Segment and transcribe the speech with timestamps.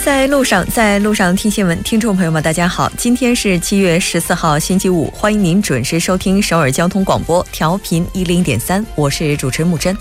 [0.00, 9.96] 在路上，在路上听新闻，听众朋友们，大家好，今天是七月十四号，星期五，欢迎您准时收听首尔交通广播，调频一零点三，我是主持木真。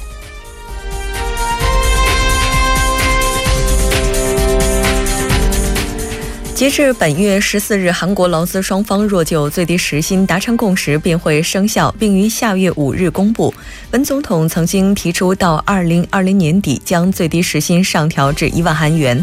[6.54, 13.54] 截至本月十四日，韩国劳资双方若就最低时薪达成共识，便会生效，并于下月五日公布。
[13.91, 19.21] 文总统曾经提出到二零二零年底将最低时薪上调至一万韩元，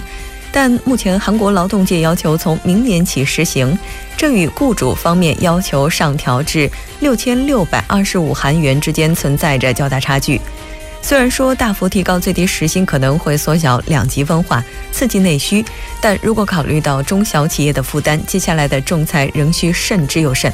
[0.52, 3.76] 但目前韩国劳动界要求从明年起实行，
[4.16, 6.70] 这与雇主方面要求上调至
[7.00, 10.38] 六千六百二十五韩元之间存在着较大差距。
[11.00, 15.64] 虽然说大幅提高最低时薪可能会缩小两极分化、刺激内需，
[16.00, 20.52] 但如果考虑到中小企业的负担，接下来的仲裁仍需慎之又慎。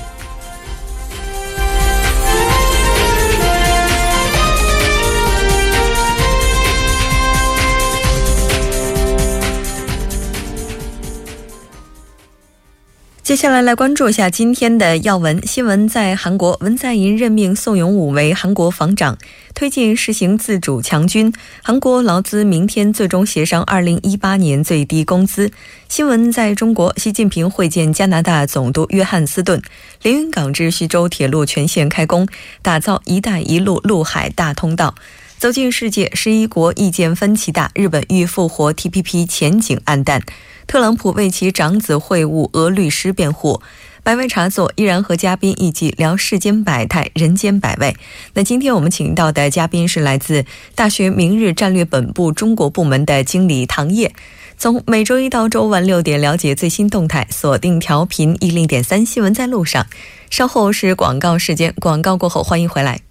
[13.29, 15.87] 接下来来关注一下今天的要闻新闻。
[15.87, 19.19] 在韩国，文在寅任命宋永武为韩国防长，
[19.55, 21.31] 推进实行自主强军。
[21.63, 25.51] 韩国劳资明天最终协商二零一八年最低工资。
[25.91, 29.61] 新闻在中国，习近平会见加拿大总督约翰斯顿，
[30.01, 32.27] 连云港至徐州铁路全线开工，
[32.63, 34.95] 打造“一带一路”陆海大通道。
[35.37, 40.23] 走进世界，十一国意见分歧大，日本欲复活 TPP 前景暗淡。
[40.69, 43.63] 特朗普为其长子会晤俄律师辩护，
[44.03, 47.97] 百味茶座依然和嘉宾一起聊世间百态、人间百味。
[48.35, 54.15] 那今天我们请到的嘉宾是来自大学明日战略本部中国部门的经理唐烨。
[54.59, 59.87] 从每周一到周五晚六点了解最新动态，锁定调频一零点三新闻在路上。
[60.29, 63.08] 稍后是广告时间，广告过后欢迎回来。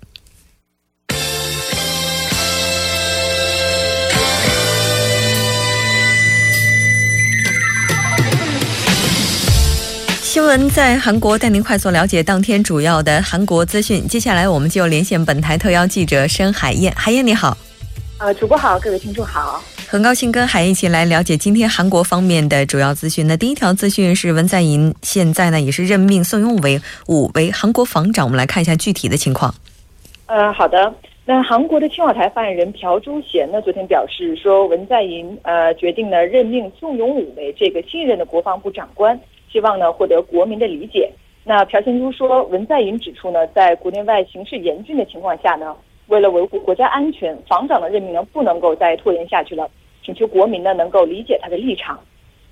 [10.37, 14.07] 新闻在韩国，带您快速了解当天主要的韩国资讯。
[14.07, 16.93] 接下来，我们就连线本台特邀记者申海燕。
[16.95, 17.57] 海燕，你好。
[18.19, 19.59] 呃，主播好，各位听众好。
[19.87, 23.25] 很高兴跟海燕一起来了解今天韩国方面的主要资讯。
[23.25, 28.23] 那第一条资讯是文在寅现在呢也是任命宋永为武为韩国防长。
[28.23, 29.51] 我们来看一下具体的情况。
[30.27, 30.93] 呃，好的。
[31.25, 39.19] 那韩国的青瓦台发言人朴珠贤呢昨天表示说，文在寅呃决定呢任命宋永武为这个新任的国防部长官。
[39.51, 41.11] 希望呢获得国民的理解。
[41.43, 45.75] 那朴贤珠说，文在寅指出呢，在国内外形势严峻的情况下呢，
[46.07, 49.69] 为了维护国家安全，防长的任命呢不能够再拖延下去了，
[50.03, 51.99] 请求国民呢能够理解他的立场。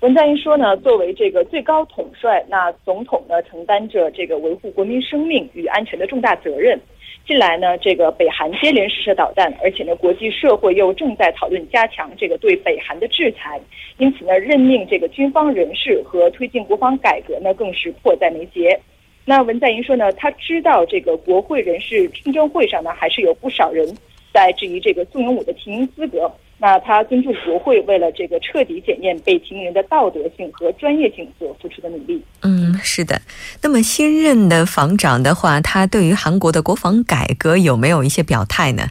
[0.00, 6.78] 文在寅说呢，作为这个最高统帅，那总统呢承担着这个维护国民生命与安全的重大责任。
[7.26, 13.60] 近来呢，这个北韩接连试射导弹，而且呢，国际社会又正在讨论加强这个对北韩的制裁，
[13.98, 18.78] 因此呢，任命这个军方人士和推进国防改革呢，更是迫在眉睫。
[19.24, 23.84] 那文在寅说呢，他知道这个国会人事听证会上呢，还是有不少人
[24.32, 26.30] 在质疑这个宋永武的提名资格。
[26.58, 32.22] 那他尊重国会为了这个彻底检验被提名人的道德性和专业性所付出的努力。
[32.42, 33.20] 嗯，是的。
[33.62, 38.88] 那么新任的防长的话，他对于韩国的国防改革有没有一些表态呢？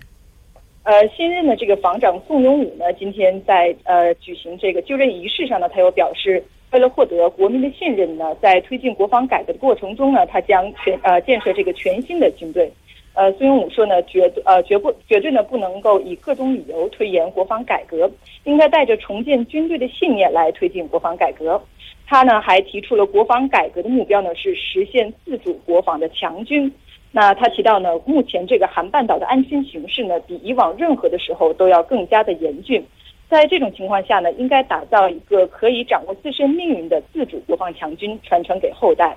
[0.84, 12.72] 呃，新任的这个防长宋永武呢，今天在呃举行这个就任仪式上呢，他又表示，为了获得国民的信任呢，在推进国防改革的过程中呢，他将全呃建设这个全新的军队。
[13.16, 18.12] 呃，孙永武说呢，绝呃绝不绝对呢不能够以各种理由推延国防改革，
[18.44, 21.62] 应该带着重建军队的信念来推进国防改革。
[22.06, 26.72] 他呢还提出了国防改革的目标呢是实现自主国防的强军。
[27.12, 32.86] 那他提到呢，目前这个韩半岛的安全形势呢比以往任何的时候都要更加的严峻，
[33.30, 39.16] 在这种情况下呢，应该打造一个可以掌握自身命运的自主国防强军，传承给后代。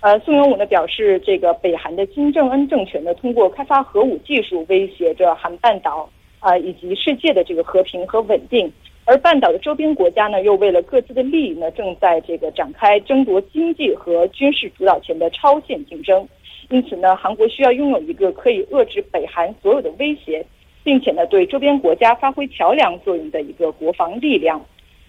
[0.00, 6.08] 呃，宋永武呢表示，这个北韩的金正恩政权呢，通过开发核武技术威胁着韩半岛
[6.38, 8.70] 啊以及世界的这个和平和稳定，
[9.04, 16.28] 而半岛的周边国家呢，又为了各自的利益呢，正在这个展开争夺经济和军事主导权的超限竞争。
[16.68, 20.44] 因此呢，韩国需要拥有一个可以遏制北韩所有的威胁，
[20.84, 24.64] 并且呢，对周边国家发挥桥梁作用的一个国防力量。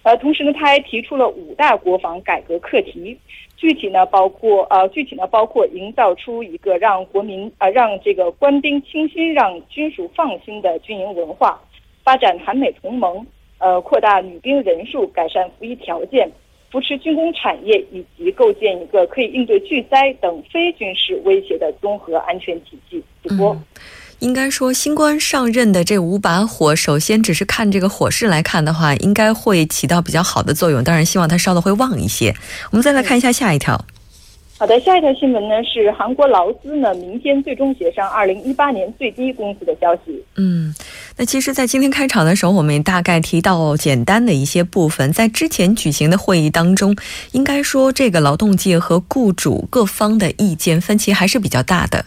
[0.08, 3.14] 呃，同时呢，他还提出了五大国防改革课题。
[3.58, 11.60] 具体呢，包括呃，具体呢，包括营造出一个让国民呃，让这个官兵倾心、让军属放心的军营文化，
[12.02, 13.26] 发展韩美同盟，
[13.58, 16.30] 呃，扩大女兵人数，改善服役条件，
[16.70, 23.04] 扶持军工产业，以及构建一个可以应对巨灾等非军事威胁的综合安全体系。
[23.24, 23.54] 主播。
[24.20, 30.82] 应该说，新官上任的这五把火，首先只是看这个火势来看的话，应该会起到比较好的作用。
[30.82, 32.34] 当然，希望它烧的会旺一些。
[32.72, 33.84] 我们再来看一下下一条。
[34.58, 40.20] 好的，下一条新闻呢是韩国劳资呢明天最终协商二零一八年最低工资的消息。
[40.34, 40.74] 嗯，
[41.16, 45.12] 那其实，在今天开场的时候，我们也大概提到简单的一些部分。
[45.12, 46.96] 在之前举行的会议当中，
[47.30, 52.04] 应该说这个劳动界和雇主各方的意见分歧还是比较大的。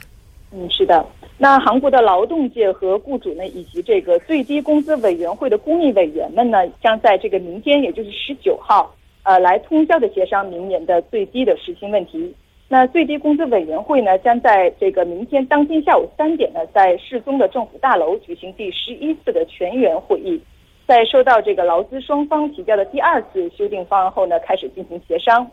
[0.51, 1.05] 嗯，是的。
[1.41, 8.93] 那韩国的劳动界和雇主呢，以及这个最低工资委员会的公益委员们呢，将在这个明天，也就是十九号，
[9.23, 12.31] 呃，来通宵的协商明年的最低的时薪问题。
[12.67, 20.39] 那最低工资委员会呢，将在这个明天当天下午三点呢，在世宗的政府大楼举行第十一次的全员会议，
[20.85, 25.49] 在收到这个劳资双方提交的第二次修订方案后呢，开始进行协商。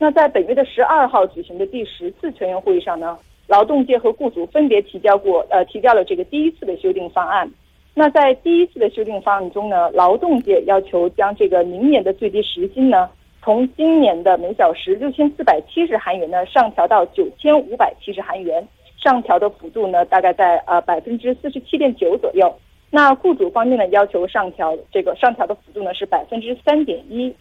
[0.00, 3.16] 那在本月的十二号举行的第十次全员会议上呢，
[3.48, 7.50] 劳动界和雇主分别提交过呃提交了这个第一次的修订方案。
[7.94, 13.10] 那在第一次的修订方案中呢，劳动界要求将这个明年的最低时薪呢。
[13.42, 18.66] 从今年的每小时六千四百七十韩元呢，上调到九千五百七十韩元，
[19.02, 22.54] 上调的幅度呢，大概在呃百分之四十七点九左右。
[22.90, 27.34] 那雇主方面呢，要求上调这个上调的幅度呢是百分之三点一。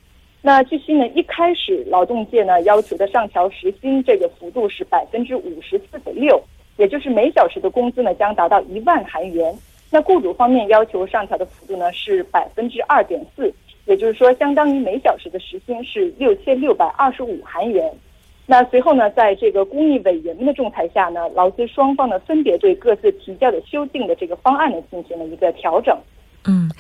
[0.48, 6.42] 那据悉呢，一开始劳动界呢要求的上调时薪这个幅度是百分之五十四点六，
[6.78, 9.54] 也就是每小时的工资呢将达到一万韩元。
[9.92, 13.54] 那雇主方面要求上调的幅度呢是百分之二点四。
[13.88, 17.94] 也就是说，相当于每小时的时薪是六千六百二十五韩元。
[18.46, 25.98] 那随后呢，在这个公益委员们的仲裁下呢，劳资双方呢分别对各自提交的修订的这个方案呢进行了一个调整。
[26.48, 26.72] 嗯。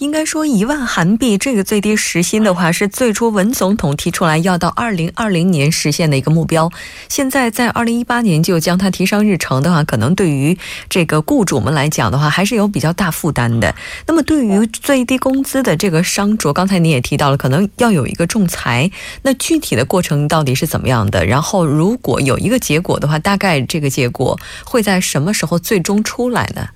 [0.00, 6.70] 应该说，一万韩币这个最低时薪的话，是最初文总统提出来要到二零二零年实现的一个目标。
[7.10, 10.56] 现在在二零一八年就将它提上日程的话，可能对于
[10.88, 13.74] 这个雇主们来讲的话，还是有比较大负担的。
[14.06, 18.90] 那么，对于最低工资的这个商酌，刚才你也提到了，可能要有一个仲裁。
[19.20, 21.26] 那具体的过程到底是怎么样的？
[21.26, 26.68] 然后，如果有一个结果的话，大概这个结果会在什么时候最终出来呢？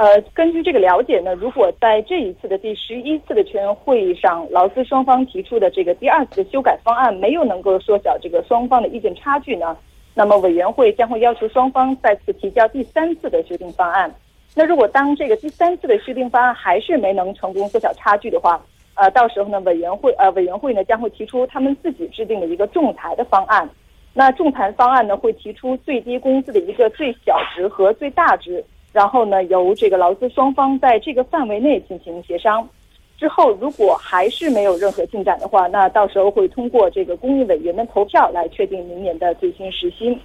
[0.00, 9.76] 呃，根据这个了解呢，如果在这一次的第十一次的全员会议上，劳资双方提出的这个第二次的修改方案没有能够缩小这个双方的意见差距呢，
[10.14, 14.10] 那么委员会将会要求双方再次提交第三次的修订方案。
[14.54, 18.58] 那如果当这个第三次的修订方案还是没能成功缩小差距的话，
[18.94, 23.68] 呃，到时候呢，委员会呃委员会呢将会提出他们自己制定的一个仲裁的方案。
[24.14, 28.64] 那仲裁方案呢会提出最低工资的一个最小值和最大值。
[28.92, 32.68] 然后呢，由这个劳资双方在这个范围内进行协商，
[33.16, 40.18] 之后如果还是没有任何进展的话，那到时候会通过这个公益委员的投票来确定明年的最新时薪。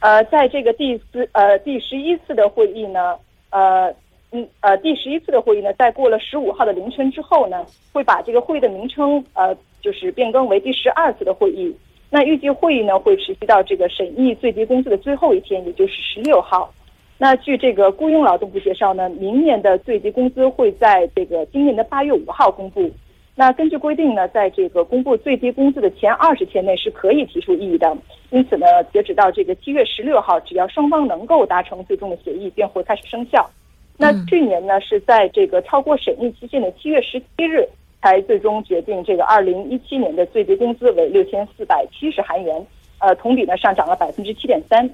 [0.00, 3.16] 呃，在这个第四呃第十一次的会议呢，
[3.48, 3.90] 呃
[4.32, 11.74] 嗯呃第十一次的会议呢，在过了十五号的凌晨之后呢，会把这个会议的名称呃就是变更为第十二次的会议。
[12.10, 16.70] 那预计会议呢会持续到这个审议最低工资的最后一天，也就是十六号。
[17.16, 22.90] 那据这个雇佣劳动部介绍呢，明年的最低工资会在这个今年的八月五号公布。
[23.36, 27.96] 那根据规定呢，在这个公布最低工资的前二十天内是可以提出异议的。
[28.30, 33.48] 因此呢，截止到这个七月十六号，只要双方能够达成最终的协议，便会开始生效。
[33.96, 37.68] 那去年呢，是在这个超过审议期限的七月十七日，
[38.02, 42.66] 才最终决定这个二零一七年的最低工资为六千四百七十韩元，
[42.98, 44.84] 呃，同比呢上涨了百分之七点三。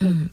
[0.00, 0.28] 嗯。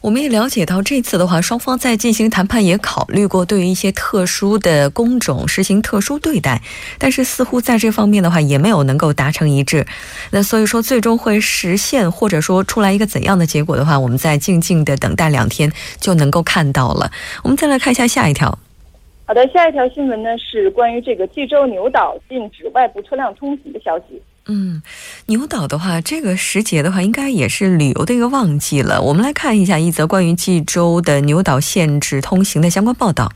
[0.00, 6.62] 我们也了解到，这次的话，双方在进行谈判也考虑过对于一些特殊的工种实行特殊对待，
[6.98, 9.86] 但是似乎在这方面的话也没有能够达成一致。
[10.30, 17.10] 那所以说，最终会实现或者说出来一个怎样的结果的话，我们再静静的等待两天就能够看到了。
[17.42, 18.58] 我们再来看一下下一条。
[19.26, 24.20] 好的，下一条新闻呢是关于这个济州牛岛禁止外部车辆通行的消息。
[24.52, 24.82] 嗯，
[25.26, 29.00] 牛岛的话，这个时节的话，应该也是旅游的一个旺季了。
[29.00, 33.30] 我们来看一下一则关于济州的牛岛限制通行的相关报道。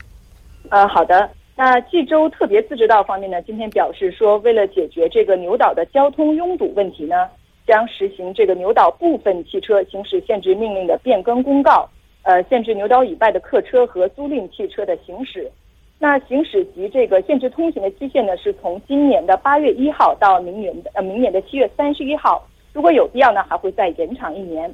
[0.69, 1.29] 呃，好的。
[1.55, 7.15] 那济州特别自治道方面呢，今天表示说，为了解决这个牛岛的交通拥堵问题呢，
[7.65, 11.89] 将实行这个牛岛部分汽车行驶限制命令的变更公告，
[12.23, 15.49] 呃，限制牛岛以外的客车和租赁汽车的行驶。
[15.97, 22.45] 那行驶及这个限制通行的期限呢，是从今年的八月一号到明年的呃明年的七月三十一号。
[22.73, 24.69] 如果有必要呢，还会再延长一年。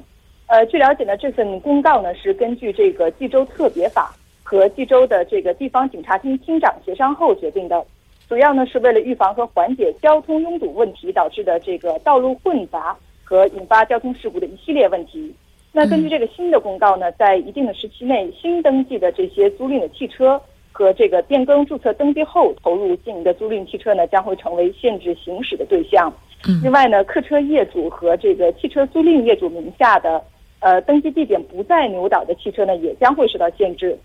[0.48, 4.12] 呃，据了解呢，这份公告呢是根据这个冀州特别法
[4.42, 7.82] 和冀州的这个地方警察厅厅长协商后决定的，
[8.28, 15.32] 主要呢是为了预防和缓解交通拥堵问题导致的这个道路混杂和引发交通事故的一系列问题。
[15.70, 20.38] 那根据这个新的公告呢，在一定的时期内，新登记的这些租赁的汽车
[20.72, 26.12] 和这个变更注册登记后投入经营的租赁汽车呢，将会成为限制行驶的对象。
[26.62, 30.20] 另外呢，客车业主和这个汽车租赁业主名下的
[30.60, 33.96] 呃登记地点不在牛岛的汽车呢，也将会受到限制。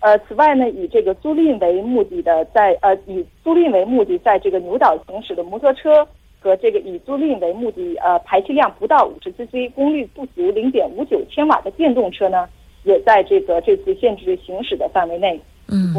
[0.00, 6.06] 呃，此外呢，以这个租赁为目的的，在呃以租赁为目的在这个牛岛行驶的摩托车。
[6.42, 12.48] 和这个以租赁为目的，呃，排气量不到五十 cc、功率不足零点五九千瓦的电动车呢，
[12.82, 15.38] 也在这个这次限制行驶的范围内。
[15.70, 15.94] 嗯，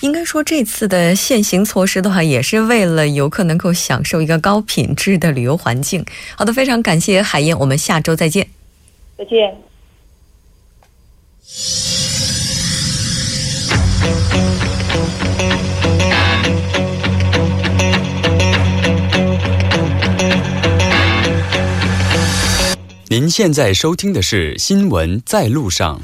[0.00, 6.04] 应该说这次的限行措施的话，也是为了游客能够享受一个高品质的旅游环境。
[6.36, 8.48] 好的，非常感谢海燕，我们下周再见。
[9.18, 9.56] 再见。
[23.08, 26.02] 您现在收听的是《新闻在路上》。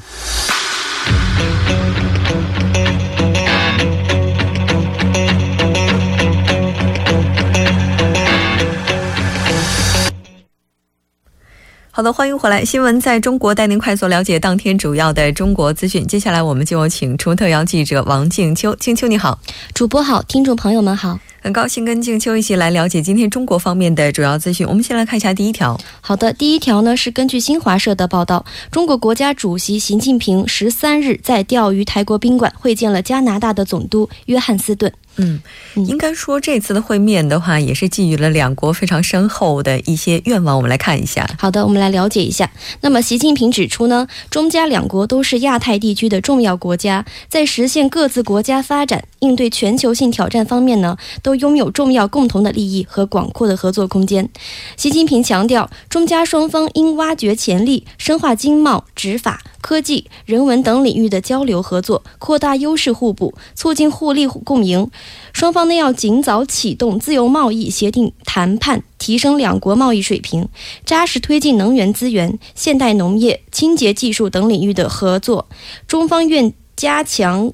[11.95, 16.07] 好的，欢迎回来，《新闻在中国》带您快速了解当天主要的中国资讯。
[16.07, 18.75] 接下来，我们就有请出特邀记者王静秋。
[18.77, 19.39] 静秋，你好，
[19.75, 21.21] 主播好，听众朋友们好。
[21.43, 24.67] 很高兴跟静秋一起来了解今天中国方面的主要资讯。
[24.67, 25.79] 我们先来看一下第一条。
[26.01, 34.91] 好的，第一条呢是根据新华社的报道，中国国家主席习近平十三日在钓鱼台国宾馆会见了加拿大的总督约翰斯顿。
[35.16, 35.40] 嗯，
[35.75, 40.57] 应该说这次的会面的话，也是寄予了两国非常深厚的一些愿望。
[40.57, 41.28] 我们来看一下。
[41.38, 42.50] 好的，我们来了解一下。
[42.81, 54.29] 那么，习近平指出呢，中加两国都是亚太地区的重要国家，在实现各自国家发展、应对全球性挑战方面呢，都拥有重要共同的利益和广阔的合作空间。
[54.76, 59.43] 习近平强调，中加双方应挖掘潜力，深化经贸、执法。
[59.62, 64.91] 科技、人文等领域的交流合作，扩大优势互补，促进互利共赢。
[65.33, 70.49] 双方呢要尽早启动自由贸易协定谈判，提升两国贸易水平，
[70.85, 75.47] 扎实推进能源资源、现代农业、清洁技术等领域的合作。
[75.87, 77.52] 中方愿加强。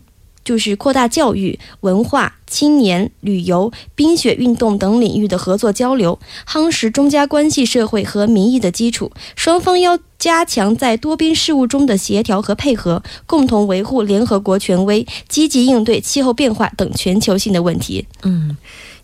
[0.48, 9.12] 就是扩大教育、文化、青年、旅游、冰雪运动等领域的合作交流，夯实中加关系社会和民意的基础。
[9.36, 18.06] 双方要加强在多边事务中的协调和配合，共同维护联合国权威，积极应对气候变化等全球性的问题。
[18.22, 18.56] 嗯。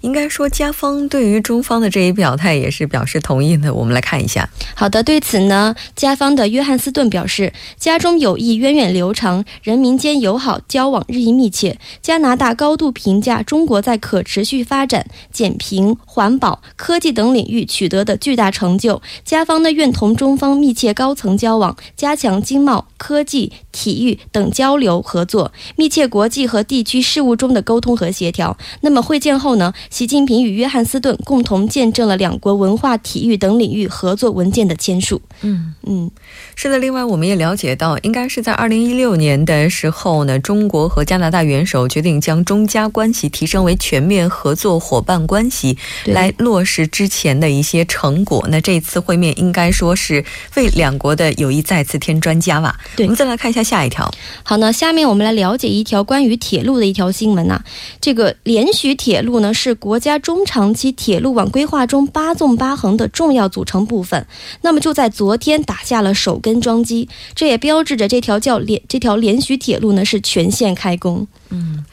[0.04, 3.72] 应该说，加方对于中方的这一表态也是表示同意的。
[3.72, 4.46] 我们来看一下。
[4.74, 11.78] 好的，对此呢，加方的约翰斯顿表示，加中友谊源远流长，人民间友好交往日益密切。
[12.02, 19.00] 加拿大高度评价中国在可持续发展、减贫、环保、科技等领域取得的巨大成就。
[19.24, 28.58] 加方呢，愿同中方密切高层交往，加强经贸、科技、体育等交流合作，密切国际和地区事务中的沟通和协调。
[28.82, 29.72] 那么会见后呢？
[29.94, 35.22] 习近平与约翰斯顿共同见证了两国文化、体育等领域合作文件的签署。
[35.42, 36.10] 嗯嗯，
[36.56, 36.80] 是的。
[36.80, 48.44] 另外，我们也了解到，应该是在二零一六年的时候呢，中国和加拿大元首决定将中加关系提升为全面合作伙伴关系，来落实之前的一些成果。
[48.50, 50.24] 那这次会面应该说是
[50.56, 52.76] 为两国的友谊再次添砖加瓦。
[52.96, 54.12] 对，我们再来看一下下一条。
[54.42, 57.62] 好，那下面我们来了解一条关于铁路的一条新闻呐。
[58.00, 59.76] 这个连续铁路呢是。
[59.84, 64.26] 国家中长期铁路网规划中八纵八横的重要组成部分，
[64.62, 71.28] 那么就在昨天打下了首根桩基，这也标志着这条叫连这条连续铁路呢是全线开工。
[71.50, 71.84] 嗯。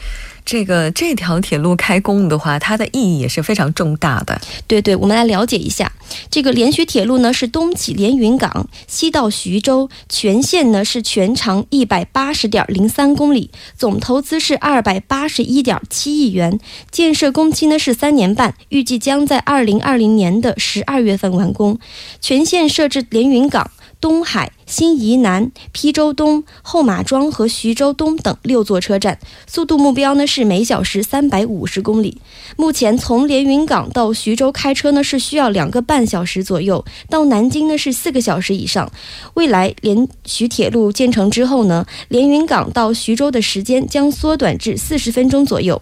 [0.46, 4.40] 这个这条铁路开工的话，它的意义也是非常重大的。
[4.68, 5.92] 对对，我们来了解一下，
[6.30, 21.80] 这个连续铁路呢是东起连云港，西到徐州，全线呢是全长一百八十点零三公里，总投资是二百八十一点七亿元，建设工期呢是三年半，预计将在二零二零年的十二月份完工。
[22.20, 23.72] 全线设置连云港。
[24.02, 32.20] 东海、新沂南、邳州东、后马庄和徐州东等六座车站，速度目标呢是每小时三百五十公里。
[32.58, 38.92] 目前从连云港到徐州开车呢是需要两个半小时左右，到南京呢是四个小时以上。
[39.36, 45.80] 未来连徐铁路建成之后呢，连云港到徐州的时间将缩短至四十分钟左右。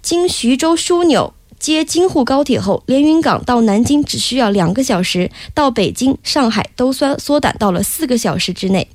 [0.00, 1.34] 经徐州枢纽。
[1.60, 8.88] 接京沪高铁后，连云港到南京只需要两个小时，到北京、上海都缩缩短到了四个小时之内。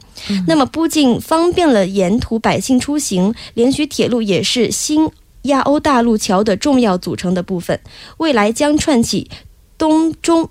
[0.48, 5.10] 那么，不仅方便了沿途百姓出行，连徐铁路也是新
[5.44, 7.80] 亚欧大陆桥的重要组成的部分，
[8.18, 9.30] 未来将串起
[9.78, 10.50] 东中。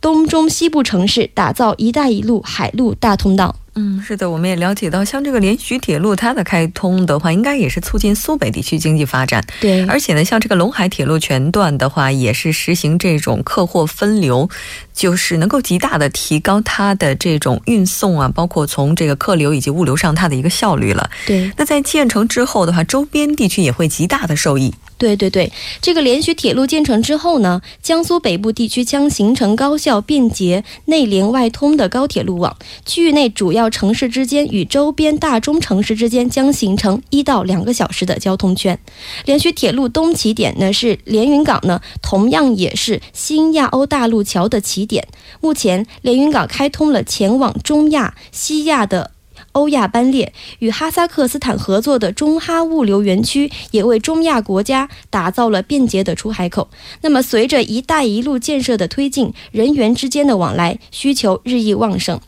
[0.00, 3.54] 东中西部城市，打造“一带一路”海陆大通道。
[3.74, 9.42] 嗯，是的，我们也了解到，像这个连徐铁路，它的开通的话，应该也是促进苏北地区经济发展。
[9.60, 14.48] 对，而且呢，像这个陇海铁路全段的话，也是实行这种客货分流，
[14.94, 21.10] 就是能够极大的提高它的这种运送啊，包括从这个客流以及物流上它的一个效率了。
[21.26, 24.72] 对，那在建成之后的话，周边地区也会极大的受益。
[24.98, 32.56] 对对对，这个连续铁路建成之后呢，江苏北部地区将形成高效、便捷、内连外通的高铁路网，
[32.86, 38.78] 区域内主要城市之间与周边大中城市之间将形成一到两个小时的交通圈。
[39.24, 45.06] 连续铁路东起点呢是连云港呢，同样也是新亚欧大陆桥的起起点。
[45.40, 49.12] 目前，连云港开通了前往中亚、西亚的。
[49.52, 56.68] 欧亚班列与哈萨克斯坦合作的中哈物流园区，也为中亚国家打造了便捷的出海口。
[57.02, 62.18] 那么，随着“一带一路”建设的推进，人员之间的往来需求日益旺盛。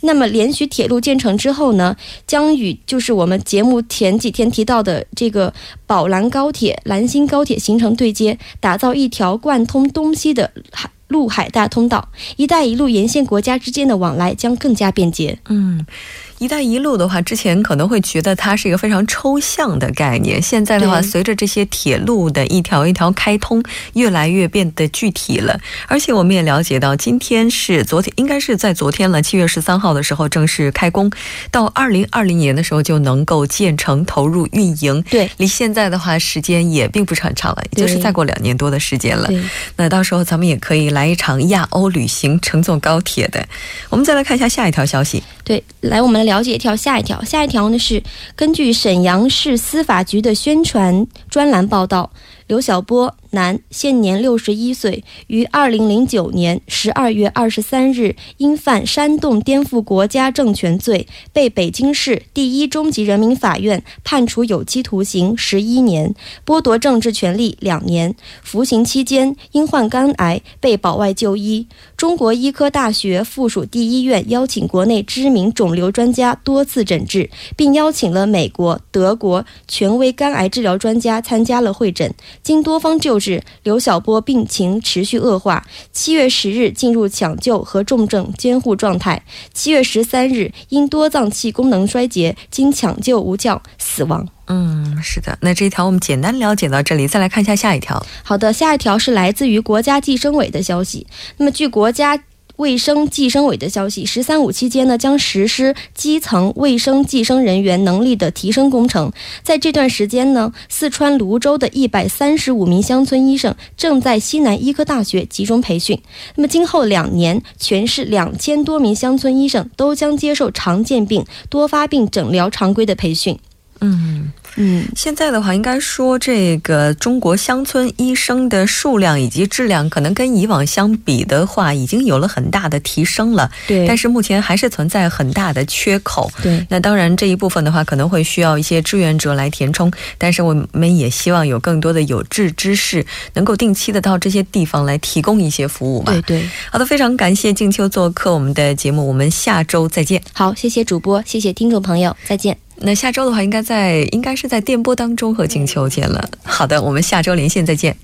[0.00, 5.52] 那么，连续铁路建成之后呢，将与就是我们节目前几天提到的这个
[5.86, 12.08] 宝兰高铁、兰新高铁形成对接，打造一条贯通东西的海陆海大通道。
[12.38, 15.38] “一带一路”沿线国家之间的往来将更加便捷。
[15.50, 15.84] 嗯。
[16.40, 20.40] “一带一路”的话，之前可能会觉得它是一个非常抽象的概念。
[20.40, 25.60] 现在的话，随着这些铁路的一条一条开通，越来越变得具体了。
[25.86, 31.10] 而且我们也了解到，今天是昨天，应该是在昨天了，七月十三号的时候正式开工，
[31.50, 35.02] 到二零二零年的时候就能够建成投入运营。
[35.10, 39.28] 对，离现在的话时间也并不是很长了，也就是再过两年多的时间了。
[39.76, 43.46] 那到时候咱们也可以来一场亚欧旅行，乘坐高铁的。
[43.90, 45.22] 我们再来看一下下一条消息。
[45.44, 48.00] 对，来我们来了解跳下一条，下一条呢是
[48.36, 52.12] 根据沈阳市司法局的宣传专栏报道。
[52.46, 66.14] 刘晓波，男，现年六十一岁，于二零零九年十二月二十三日因犯煽动颠覆国家政权罪，被北京市第一中级人民法院判处有期徒刑十一年，
[66.44, 68.14] 剥夺政治权利两年。
[68.42, 71.68] 服刑期间因患肝癌被保外就医。
[71.96, 82.12] 中国医科大学附属第一医院邀请国内知名肿瘤专家多次诊治，并邀请了美国、德国权威肝癌治疗专家参加了会诊。
[82.42, 85.64] 经多方救治，刘晓波病情持续恶化。
[85.92, 89.22] 七月十日进入抢救和重症监护状态。
[89.52, 94.26] 七月十三日因多脏器功能衰竭，经抢救无效死亡。
[94.46, 95.38] 嗯，是的。
[95.42, 98.04] 那这一条我们简单了解到这里，再来看一下下一条。
[98.24, 101.06] 好的，下一条是来自于国家计生委的消息。
[101.36, 102.18] 那么据国家。
[102.60, 109.10] 卫生计生委的消息，“十三五”期间呢，将实施基层卫生计生人员能力的提升工程。
[109.42, 115.98] 在这段时间呢，四川泸州的一百三十五名乡村医生正在西南医科大学集中培训。
[116.34, 123.38] 那么，今后两年，全市两千多名乡村医生都将接受常见病、多发病诊疗常规的培训。
[123.80, 124.32] 嗯。
[124.56, 133.48] 嗯，现在的话，应该说这个中国乡村医生的数量以及质量，可能跟以往相比的话，已经有了很大的提升了。
[133.68, 136.28] 对，但是目前还是存在很大的缺口。
[136.42, 139.90] 对，那当然这一部分的话，可能会需要一些志愿者来填充。
[140.18, 146.12] 但是我们也希望有更多的有志之士，能够定期的到这些地方来提供一些服务嘛。
[146.12, 150.20] 对对，好的，非常感谢静秋做客我们的节目，我们下周再见。
[150.32, 152.69] 好，谢谢主播，谢谢听众朋友，再见。
[152.82, 156.30] 那下周的话，应该在应该是在电波当中和静秋见了。
[156.42, 157.96] 好的，我们下周连线再见。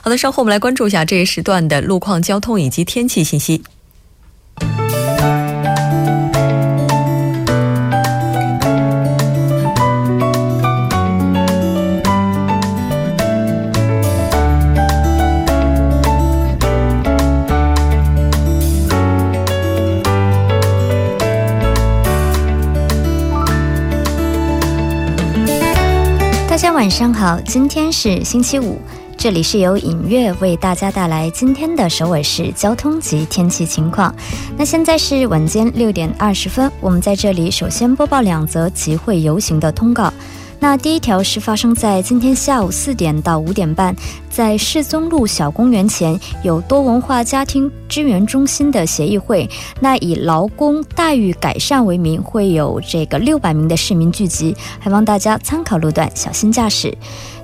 [0.00, 3.62] 好的，稍后我们来关注一下这一时段的路况、交通以及天气信息。
[26.84, 28.78] 晚上好，今天是星期五，
[29.16, 34.14] 这里是由影月为大家带来今天的首尔市交通及天气情况。
[34.54, 40.12] 那现在是晚间六点二十分，我们在这里首先播报两则集会游行的通告。
[40.60, 43.96] 那第一条是发生在今天下午四点到五点半，
[44.34, 56.92] 在世宗路小公园前有多文化家庭支援中心的协议会，那以劳工待遇改善为名，会有这个六百名的市民聚集，还望大家参考路段，小心驾驶。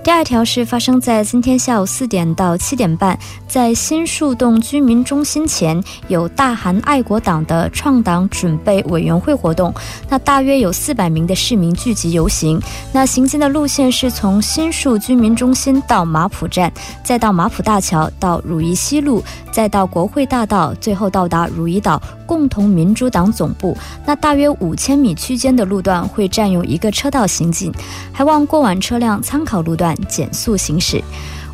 [0.02, 9.72] 第二条是发生在今天下午四点到七点半，在新树洞居民中心前有大韩爱国党的创党准备委员会活动，
[10.08, 12.58] 那大约有四百名的市民聚集游行。
[12.92, 23.76] 那行进的路线是从新树居民中心到马浦站，再到马浦大桥，到汝宜西路，再到国会大道，最后到达汝宜岛共同民主党总部。
[24.06, 27.72] 那大约五千米区间的路段会占用一个车道行进，
[28.12, 31.02] 还望过往车辆参考路段减速行驶。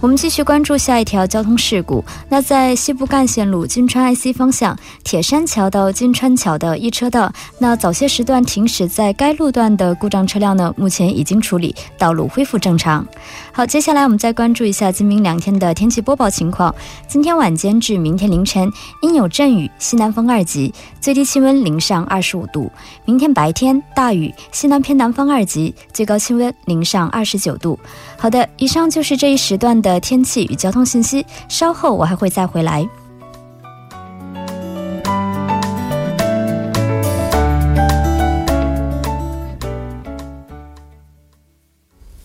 [0.00, 2.04] 我们继续关注下一条交通事故。
[2.28, 13.06] 那在西部干线路金川 IC 方向，铁山桥到金川桥的一车道，那早些时段停驶在该路段的故障车辆呢，目前已经处理，道路恢复正常。
[13.52, 16.72] 好，接下来我们再关注一下今明两天的天气播报情况。
[17.08, 18.70] 今天晚间至明天凌晨
[19.02, 22.70] 阴有阵雨，西南风二级，最低气温零上二十五度。
[23.06, 27.78] 明天白天大雨，西南偏南风二级，最高气温零上二十九度。
[28.18, 31.24] 好的，以上就是这一时段的天气与交通信息。
[31.48, 32.86] 稍后我还会再回来。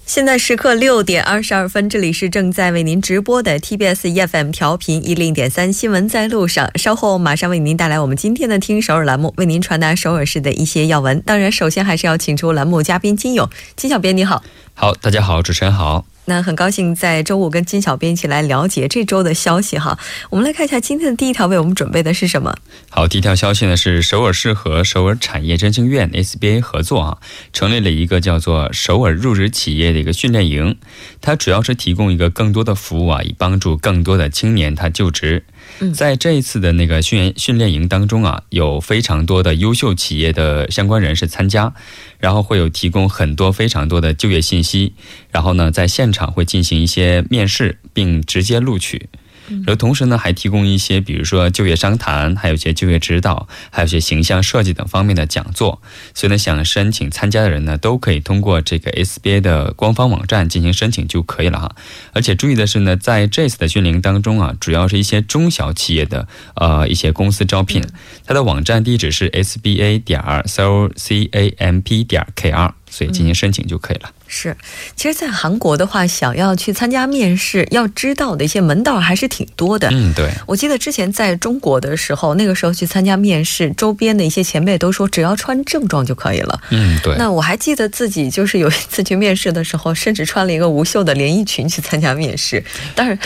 [0.06, 6.70] 现在时刻六点二十二分，这里是正在为您直播的 TBS EFM 调频一零点三新闻在路上。
[6.78, 11.22] 稍后马上为您带来我们今天的听首尔栏目，为您传达首尔市的一些要闻。
[11.22, 14.44] 当然，首先还是要请出栏目嘉宾金勇金小编，你好。
[14.74, 16.04] 好，大家好，主持人好。
[16.26, 19.98] 那很高兴在周五跟金小编一起来了解这周的消息哈。
[20.30, 22.56] 我们来看一下今天的第一条为我们准备的是什么？
[22.90, 27.18] 好，第一条消息呢是首尔市和首尔产业振兴院 SBA 合作啊，
[27.52, 30.78] 成立了一个叫做首尔入职企业的一个训练营，
[31.22, 35.44] 它主要是提供一个更多的服务啊，以帮助更多的青年他就职。
[35.94, 41.74] 在这一次的那个训练训练营当中啊，有非常多的优秀企业的相关人士参加，
[42.20, 44.94] 然后会有提供很多非常多的就业信息，
[45.32, 49.10] 然后呢，在现场会进行一些面试，并直接录取。
[49.68, 55.82] 而同时呢，还提供一些，比如说就业商谈，还有一些就业指导，还有一些形象设计等方面的讲座。
[56.14, 61.76] 所以呢，想申请参加的人呢，都可以通过这个 SBA 的官方网站进行申请就可以了哈。
[62.14, 67.84] 而且注意的是呢，在这次的训练当中啊，主要是一些中小企业的呃一些公司招聘，
[68.26, 74.12] 它的网站地址是 SBA 点 s o c a m p 点 k r，所以进行申请就可以了。
[74.34, 74.56] 是，
[74.96, 79.90] 其实，在韩国的话，想要去参加面试，要知道的一些门道还是挺多的。
[79.92, 80.32] 嗯，对。
[80.48, 86.62] 我记得之前在中国的时候，那个时候去参加面试，周边的一些前辈都说，只要穿正装就可以了。
[86.70, 87.14] 嗯，对。
[87.18, 92.64] 那我还记得自己就是有一次去面试的时候，甚至穿了一个无袖的连衣裙去参加面试。
[92.96, 93.20] 当然，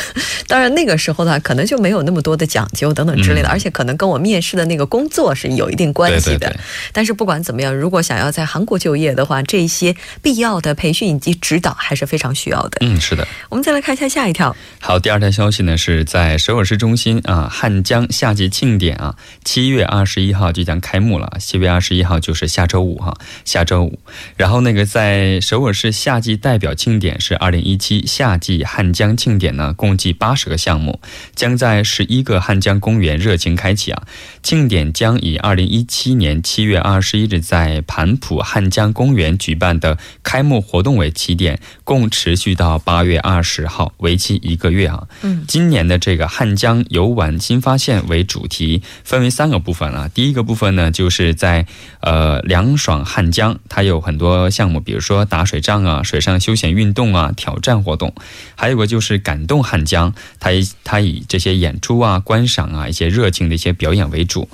[0.47, 6.39] 当然那个时候呢，可能就没有那么多的讲究等等之类的，而且可能跟我面试的那个工作是有一定关系的。
[6.39, 6.59] 对对对。
[6.91, 12.77] 但是不管怎么样，如果想要在韩国就业的话，这些必要的培训以及指导还是非常需要的。
[12.79, 13.27] 嗯，是的。
[13.49, 14.55] 我们再来看一下下一条。
[14.79, 21.37] 好，第二条消息呢是在首尔市中心啊，汉江夏季庆典啊，七月二十一号即将开幕了。
[21.39, 23.99] 七月二十一号就是下周五哈，下周五。
[24.37, 31.01] 然后那个在首尔市夏季代表庆典是二零一七夏季汉江庆典呢，共计八十个项目，
[31.35, 34.03] 将在十一个汉江公园热情开启啊。
[34.43, 45.07] 庆典将以二零一七年七月二十一日在盘浦汉江公园举办的开幕活动为起点，共持续到八月二十号，为期一个月啊。
[45.23, 50.09] 嗯，今年的这个汉江游玩新发现为主题，分为三个部分啊。
[50.13, 51.65] 第一个部分呢，就是在
[52.01, 58.13] 呃凉爽汉江，它有很多项目，比如说打水仗啊、水上休闲运动啊、挑战活动。
[58.55, 64.47] 还有个就是感动汉江，它以它以这些演出啊、观赏啊、一些热情的一些表演为主。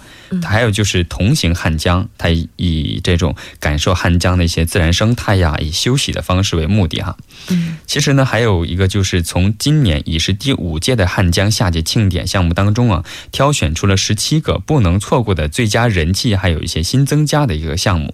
[0.44, 7.18] 还有就是同行汉江，它以这种感受汉江的一些自然生态呀，以休息的方式为目的哈。
[7.50, 18.14] 嗯，其实呢，还有一个就是从今年已是第五届的汉江夏季庆典项目当中啊，挑选出了十七个不能错过的最佳人气，还有一些新增加的一个项目。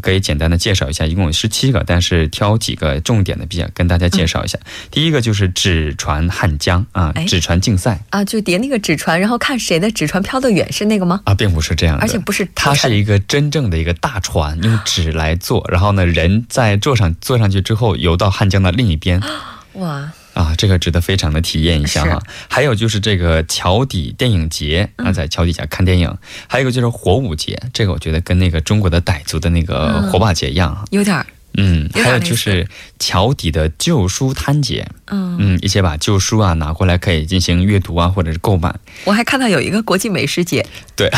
[0.00, 4.58] 可以简单的介绍一下，一共有十七个，但是挑几个重点的比较跟大家介绍一下。
[4.90, 11.20] 第一个就是纸船汉江啊，纸船竞赛啊，就叠那个纸船，然后看谁的纸船飘得远，是那个吗？
[11.24, 19.20] 啊，并不是这样的，而且不是，它是一个真正的一个大船，用纸来做，然后呢，人在坐上坐上去之后，游到汉江的另一边。
[19.74, 20.12] 哇！
[20.36, 22.22] 啊，这个值得非常的体验一下哈。
[22.48, 26.14] 还有就是这个桥底电影节啊，在桥底下看电影。
[26.46, 31.24] 还有一个就是火舞节，这个我觉得跟那个中国的傣族的那个火把节一样，有点儿。
[31.58, 32.68] 嗯，还有就是
[32.98, 35.38] 桥底的旧书摊节，嗯。
[35.38, 38.74] 嗯，一些把旧书啊拿过来可以进行阅读啊，或者是购买。
[39.04, 41.10] 我还看到有一个国际美食节，对，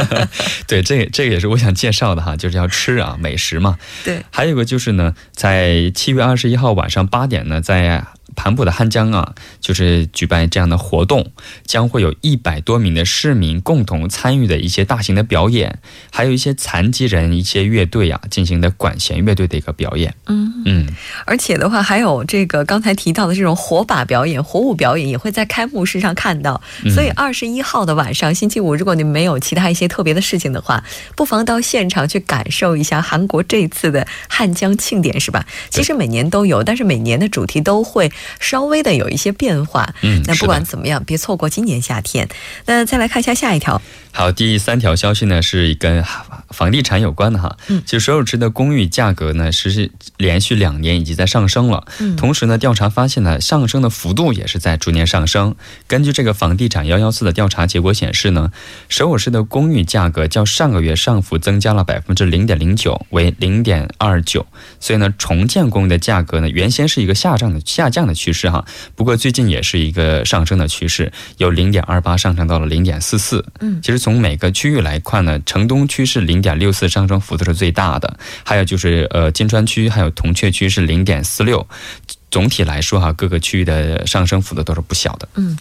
[0.66, 3.76] 对，这这个也是我想介绍的哈，就是要吃啊，美食嘛。
[4.04, 8.02] 对，还有一个就是呢，在七月二十一号晚上八点呢，在
[8.34, 11.32] 盘浦的汉江啊，就是举办这样的活动，
[11.64, 15.78] 将会有一百多名的市民共同参与的一些大型的表演，
[16.10, 20.14] 还有一些残疾人一些乐队啊进行的管弦乐队的一个表演。
[20.26, 20.86] 嗯嗯，
[21.26, 26.60] 而且的话，还有这个刚才提到的这种火把表演、火舞表演，也会在开幕式上看到。
[26.94, 30.82] 所以二十一号的晚上，星期五，如果你没有其他一些特别的事情的话，
[31.14, 35.44] 不妨到现场去感受一下韩国这次的汉江庆典，是吧？
[35.70, 38.10] 其实每年都有，但是每年的主题都会
[38.40, 39.94] 稍微的有一些变化。
[40.02, 42.28] 嗯，那不管怎么样，别错过今年夏天。
[42.66, 43.80] 那再来看一下下一条。
[44.12, 46.04] 好，第三条消息呢是跟
[46.50, 47.56] 房地产有关的哈。
[47.66, 51.84] 嗯，就所有制的公寓价格呢，是连续两年已经在上升了。
[51.98, 55.56] 嗯，同时呢，调查发现呢，上升的幅度也是在逐年上升。
[55.88, 58.52] 根据这个房地产幺幺四的调查结果显示呢，
[58.88, 64.46] 首尔市的公寓价格较上个月上浮增加了百分之零点零九，为零点二九。
[64.78, 73.44] 所以呢，重建公寓的价格呢，原先是一个下降的下降的趋势哈，不过最近也是一个上升的趋势，由零点二八上升到了零点四四。
[73.58, 74.04] 嗯，其实。
[74.04, 78.18] 从每个区域来看呢，城东区是零点六四，上升幅度是最大的。
[78.44, 81.66] 还有就是呃，金川区还有铜雀区是零点四六。
[82.30, 85.26] 总体来说哈，各个区域的上升幅度都是不小的。
[85.36, 85.56] 嗯。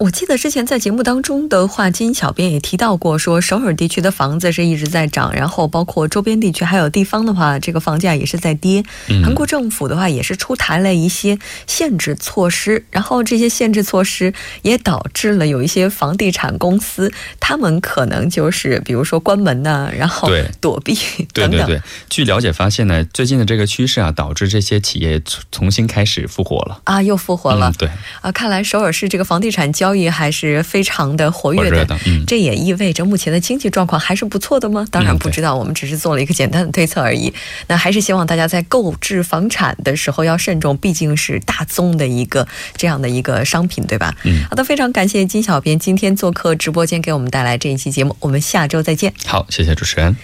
[0.00, 8.82] 我记得之前在节目当中的话，金小编也提到过，说首尔地区的房子是一直在涨，然后包括周边地区还有地方的话，这个房价也是在跌。
[9.22, 14.32] 韩国政府的话也是出台了一些限制措施，然后这些限制措施
[14.62, 20.30] 也导致了有一些房地产公司，他们可能就是比如说关门呢，然后
[20.62, 20.94] 躲避
[21.34, 21.50] 等等。
[21.50, 25.20] 对对对，据了解发现呢，最近的这个趋势啊，导致这些企业
[25.52, 27.70] 重新开始复活了啊，又复活了。
[27.76, 27.90] 对
[28.22, 34.86] 啊，看来首尔市这个房地产交交易还是非常的活跃的，这也意味着目前的经济状况还是不错的吗？
[34.88, 37.34] 当然不知道，我们只是做了一个简单的推测而已。
[37.66, 44.14] 那还是希望大家在购置房产的时候要慎重，毕竟是大宗的一个这样的一个商品，对吧？
[44.22, 49.12] 嗯，好的，非常感谢金小编今天做客直播间给我们带来这一期节目，我们下周再见。
[49.26, 50.14] 好，谢谢主持人。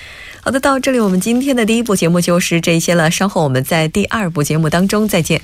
[0.42, 5.42] 好的，到这里我们今天的第一部节目就是这些了，稍后我们在第二部节目当中再见。